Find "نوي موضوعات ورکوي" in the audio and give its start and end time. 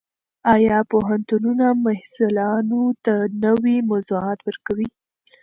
3.43-4.89